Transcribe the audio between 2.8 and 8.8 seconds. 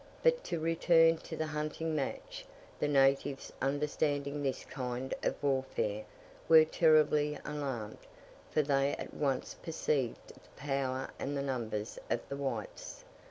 natives understanding this kind of warfare, were terribly alarmed, for